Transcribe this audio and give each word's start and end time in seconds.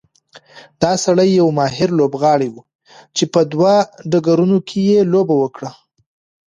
دا 0.81 0.91
سړی 1.05 1.29
یو 1.39 1.47
ماهر 1.59 1.89
لوبغاړی 1.99 2.49
و 2.51 2.57
چې 3.15 3.23
په 3.33 3.41
دوه 3.51 3.73
ډګرونو 4.11 4.57
کې 4.67 4.79
یې 4.89 4.99
لوبه 5.13 5.35
وکړه. 5.37 5.71